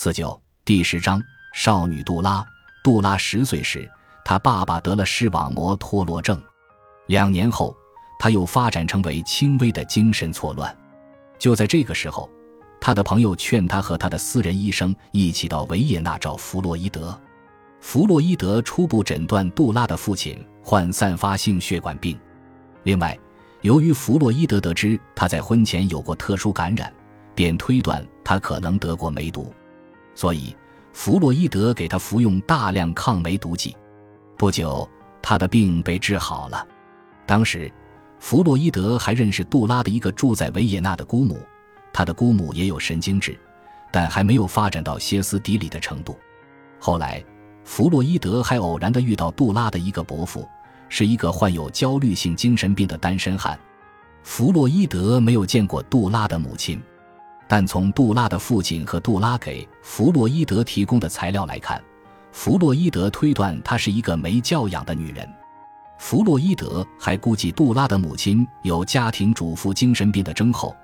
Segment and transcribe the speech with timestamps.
[0.00, 1.20] 四九第十章
[1.52, 2.46] 少女杜拉。
[2.84, 3.90] 杜拉十岁时，
[4.24, 6.40] 她爸爸得了视网膜脱落症，
[7.08, 7.76] 两年后，
[8.16, 10.72] 他又发展成为轻微的精神错乱。
[11.36, 12.30] 就在这个时候，
[12.80, 17.20] 她的朋友劝她和她的私人医生一起到维也纳找弗洛伊德。
[17.80, 22.16] 弗洛伊德初步诊断杜拉的父亲患散发性血管病。
[22.84, 23.18] 另外，
[23.62, 26.94] 由于弗洛伊德得知他在婚前有过特殊感染，
[27.34, 29.52] 便推断他可能得过梅毒。
[30.18, 30.52] 所以，
[30.92, 33.76] 弗洛伊德给他服用大量抗酶毒剂。
[34.36, 34.88] 不久，
[35.22, 36.66] 他的病被治好了。
[37.24, 37.70] 当时，
[38.18, 41.38] 弗洛伊德还认识杜拉的一个住在维也纳的姑母，
[41.92, 43.38] 他的姑母也有神经质，
[43.92, 46.18] 但还没有发展到歇斯底里的程度。
[46.80, 47.24] 后来，
[47.62, 50.44] 弗洛伊德还偶然的遇到杜拉的一个伯父，
[50.88, 53.56] 是一个患有焦虑性精神病的单身汉。
[54.24, 56.82] 弗洛伊德没有见过杜拉的母亲。
[57.48, 61.82] 但从杜拉的父亲和杜拉给弗洛伊德提供的材料来看，
[62.30, 65.26] 弗洛伊德推断她是一个没教养的女人。
[65.98, 70.76] 弗洛伊德还估计杜拉的母亲有家庭主妇精神病的症候，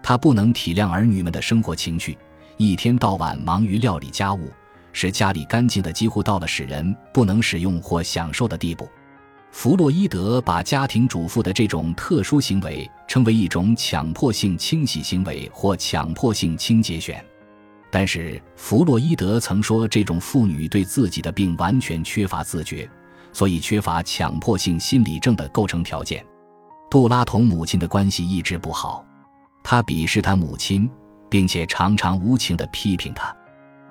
[0.00, 2.16] 她不能体谅儿女们的生活情趣，
[2.56, 4.48] 一天到晚忙于料理家务，
[4.92, 8.88] 使家里干净的几乎到了使人不能使用或享受的地步。
[9.52, 17.22] 弗洛伊德把家庭主妇的这种特殊行为称为一种强迫性清洗行为或强迫性清洁选，
[17.90, 22.88] 但是弗洛伊德曾说，这种妇女对自己的病完全缺乏自觉，
[23.30, 26.24] 所以缺乏强迫性心理症的构成条件。
[26.90, 29.04] 杜拉同母亲的关系一直不好，
[29.62, 30.90] 他鄙视他母亲，
[31.28, 33.32] 并且常常无情地批评他。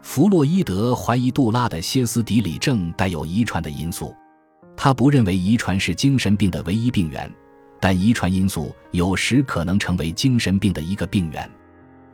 [0.01, 4.13] 弗洛伊德怀疑杜拉的歇斯底里症带有遗传的因素。
[4.83, 7.31] 他不认为遗传是精神病的唯一病源，
[7.79, 11.47] 但遗传因素有时可能成为精神病的一个病源。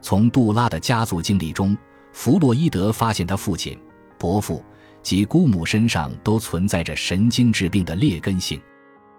[0.02, 1.78] 从杜拉的家族经历中，
[2.12, 3.80] 弗洛伊德发现他父亲、
[4.18, 4.62] 伯父
[5.02, 8.60] 及姑母身上都存在着神经质病的劣根性，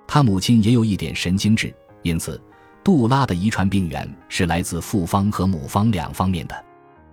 [0.06, 2.38] 他母亲也有一点神经质，因此
[2.84, 6.64] 杜拉的遗传病源是来自父方和母方两方面的。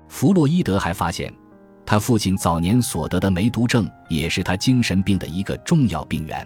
[0.09, 1.34] 弗洛伊德还发现。
[1.85, 6.46] 他父亲早年所得的梅毒症也是他精神病的一个重要病源，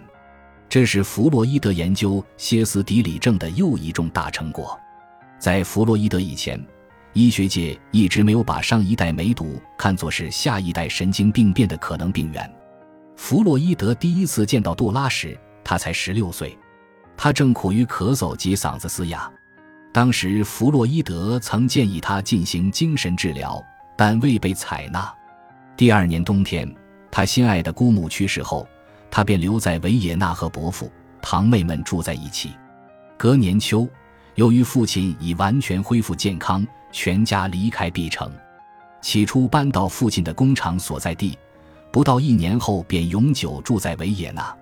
[0.68, 4.78] 这是弗洛伊德研究歇斯底里症的又一重大成果。
[5.38, 6.62] 在弗洛伊德以前，
[7.14, 12.52] 医学界一直没有把上一代梅毒看作是下一代神经病变的可能病源。
[13.16, 16.56] 弗洛伊德第一次见到杜拉时，他才十六岁，
[17.16, 19.30] 他正苦于咳嗽及嗓子嘶哑。
[19.92, 23.62] 当时，弗洛伊德曾建议他进行精神治疗，
[23.96, 25.10] 但未被采纳。
[25.80, 26.70] 第二年冬天，
[27.10, 28.68] 他心爱的姑母去世后，
[29.10, 30.92] 他便留在维也纳和伯父、
[31.22, 32.52] 堂妹们住在一起。
[33.16, 33.88] 隔年秋，
[34.34, 38.30] 由于父亲已完全恢复健康，全家离开 B 城。
[39.00, 41.38] 起初搬到父亲的工厂所在地，
[41.90, 44.54] 不到一年后便永久住在维也纳。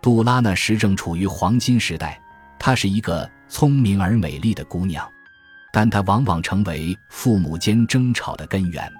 [0.00, 2.18] 杜拉那时正处于黄金时代，
[2.58, 5.06] 她是一个聪明而美丽的姑娘，
[5.74, 8.90] 但她往往成为父母间争吵的根源。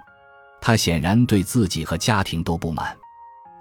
[0.61, 2.95] 他显然对自己和家庭都不满，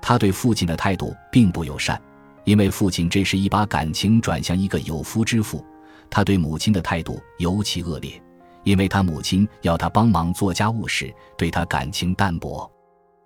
[0.00, 2.00] 他对父亲的态度并不友善，
[2.44, 5.64] 因为父亲这时已把感情转向一个有夫之妇。
[6.10, 8.22] 他对母亲的态度尤其恶劣，
[8.62, 12.70] 因为他母亲要他帮忙做家务时，对他感情淡薄。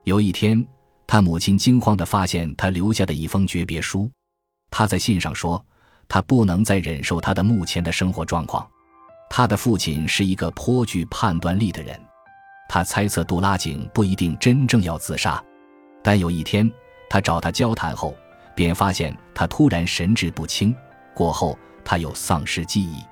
[0.05, 0.67] 有一天，
[1.07, 4.11] 他母亲惊慌地发现他留下的一封诀别书，
[4.71, 5.63] 他在信上说，
[6.09, 8.67] 他不能再忍受他的目前的生活状况。
[9.29, 12.01] 他的父亲是一个颇具判断力的人。
[12.69, 15.43] 他猜测杜拉景不一定真正要自杀，
[16.03, 16.71] 但有一天
[17.09, 18.15] 他找他交谈后，
[18.55, 20.77] 便发现他突然神志不清。
[21.15, 23.03] 过后他又丧失记忆，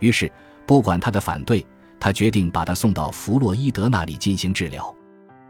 [0.00, 0.30] 于是
[0.66, 1.64] 不管他的反对，
[2.00, 4.92] 他决定把他送到弗洛伊德那里进行治疗。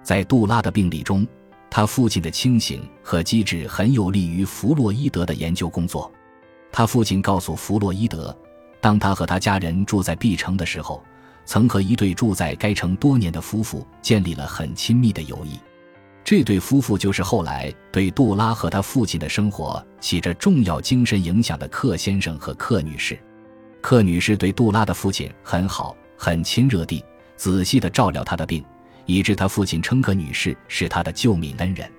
[0.02, 1.26] 在杜拉的病例中，
[1.70, 6.12] 他父亲的清醒和机智很有利于弗洛伊德的研究工作。
[6.70, 8.36] 他父亲告诉弗洛伊德，
[8.80, 11.02] 当他和他家人住在 B 城的时候。
[11.48, 15.58] 曾和一对住在该城多年的夫妇建立了很亲密的友谊，
[16.22, 23.18] 这对夫妇就是后来对杜拉和他父亲的生活起着重要精神影响的克先生和克女士。
[23.80, 27.02] 克女士对杜拉的父亲很好，很亲热地
[27.34, 28.62] 仔细地照料他的病，
[29.06, 31.90] 以致他父亲称克女士是他的救命恩人。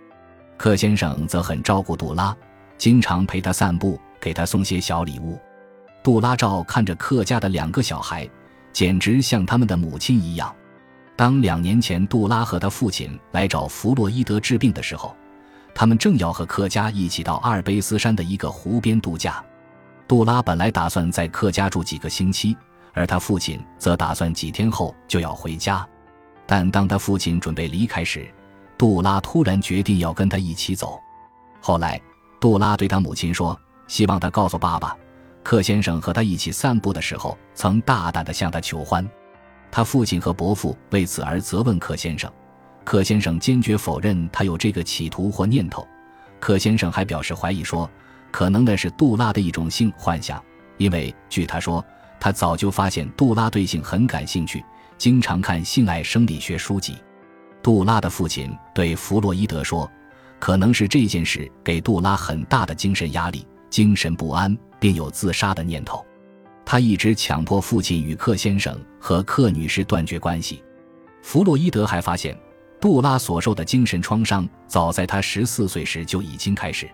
[0.57, 2.37] 克先生则很照顾杜拉，
[2.77, 5.39] 经常陪他散步，给他送些小礼物。
[6.03, 8.29] 杜拉照看着克家的两个小孩。
[8.71, 10.53] 简直像他们的母亲一样。
[11.15, 15.15] 当两年前杜拉和他父亲来找弗洛伊德治病的时候，
[15.75, 19.43] 他们正要和克家一起到阿尔卑斯山的一个湖边度假。
[20.07, 22.55] 杜拉本来打算在克家住几个星期，
[22.93, 25.87] 而他父亲则打算几天后就要回家。
[26.47, 28.27] 但当他父亲准备离开时，
[28.77, 30.99] 杜拉突然决定要跟他一起走。
[31.61, 32.01] 后来，
[32.39, 34.95] 杜拉对他母亲说：“希望他告诉爸爸，
[35.43, 39.07] 克先生和他一起散步的时候，曾大胆地向他求欢。”
[39.71, 42.31] 他父亲和伯父为此而责问克先生，
[42.83, 45.87] 克先生坚决否认他有这个企图或念头。
[46.39, 47.89] 克先生还表示怀疑说，
[48.31, 50.43] 可能那是杜拉的一种性幻想，
[50.77, 51.83] 因为据他说，
[52.19, 54.63] 他早就发现杜拉对性很感兴趣。
[54.97, 56.97] 经常看性爱生理学书籍，
[57.63, 59.89] 杜拉的父亲对弗洛伊德说
[60.39, 66.05] ：“可能是这件事给杜拉很大的精神压力，精神不安，并有自杀的念头。
[66.65, 70.63] 他一直强迫父亲与克先生和克女士断绝关系。”
[71.21, 72.37] 弗洛伊德还发现，
[72.79, 76.89] 杜拉所受的精神创伤早在他十四岁时就已经开始。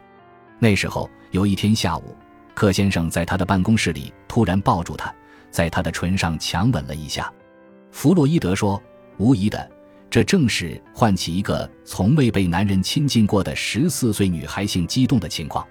[0.57, 2.16] 那时候有一天下午，
[2.54, 5.13] 克先生在他的办公室里突然抱住他，
[5.51, 7.31] 在他的唇上强吻了一下。
[7.92, 8.81] 弗洛伊德说
[9.18, 9.69] ：“无疑的，
[10.10, 15.66] 这正是唤起一个从未被男人亲近过的十四岁女孩性激动的情况。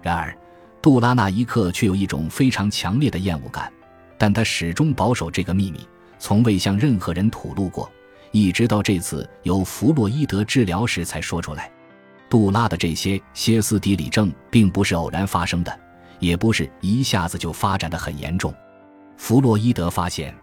[0.00, 0.37] 然而，
[0.80, 3.72] 杜拉那一刻却有一种非常强烈的厌恶感，
[4.16, 5.86] 但他始终保守这个秘密，
[6.18, 7.90] 从未向任何人吐露过，
[8.30, 11.70] 一直到这次由弗洛伊德治疗时才说出来。
[12.30, 15.80] 杜拉的这些歇斯底里症并不是偶然发生的，
[16.18, 18.54] 也不是一下子就发展的很严重。
[19.16, 20.34] 弗洛伊德发现。”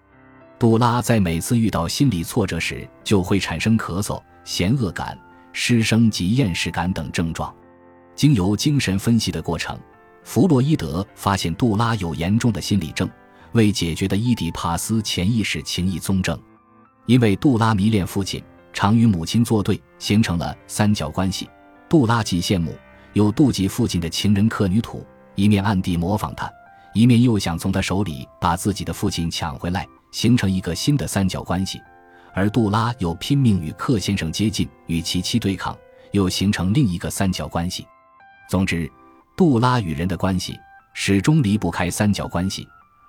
[0.57, 5.17] 杜拉在每次遇到心理挫折时，就会产生咳嗽、嫌恶感、
[5.51, 7.53] 失声及厌食感等症状。
[8.15, 9.77] 经由精神分析的过程，
[10.25, 13.07] 弗洛伊德发现杜拉有严重的心理症——
[13.53, 16.37] 未解决的伊底帕斯潜意识情谊综症。
[17.05, 18.43] 因为杜拉迷恋父亲，
[18.73, 21.47] 常与母亲作对，形成了三角关系。
[21.87, 22.75] 杜拉既羡慕
[23.13, 25.05] 又妒忌父亲的情人克女土，
[25.35, 26.51] 一面暗地模仿他，
[26.95, 29.87] 一面又想从他手里把自己的父亲抢回来。
[30.11, 31.79] 形成一个新的三角关系，
[32.33, 35.77] 而杜拉又拼命与克先生接近，与其妻对抗，
[36.13, 37.85] 又形成另一个三角关系。
[38.49, 38.89] 总之，
[39.37, 40.57] 杜拉与人的关系
[40.93, 42.65] 始终离不开三角关系，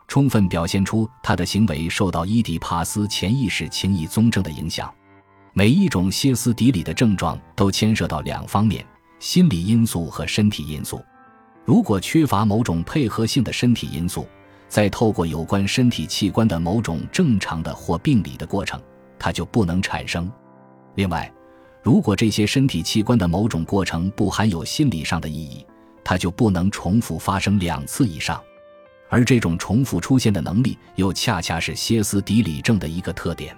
[0.09, 4.93] 充分表现出他的行为受到伊底帕斯潜意识情谊综症的影响。
[5.53, 8.85] 每一种歇斯底里的症状都牵涉到两方面：
[9.21, 11.01] 心理因素和身体因素。
[11.65, 14.27] 如果缺乏某种配合性的身体因素，
[14.69, 18.83] 再透过有关身体器官的某种正常的或病理的过程，
[19.17, 20.29] 它就不能产生。
[20.97, 21.33] 另外，
[21.85, 25.65] 如果这些身体器官的某种过程不含有心理上的意义，
[26.09, 28.41] 它就不能重复发生两次以上。
[29.09, 33.57] 而这种重复出现的能力，又恰恰是歇斯底里症的一个特点。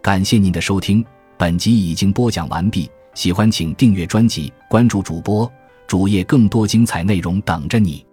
[0.00, 1.04] 感谢您的收听，
[1.36, 2.88] 本集已经播讲完毕。
[3.14, 5.50] 喜欢请订阅专辑，关注主播
[5.88, 8.06] 主页，更多精彩内容等着你。